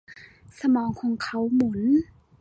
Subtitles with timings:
[0.59, 1.79] สมองของเขาหมุน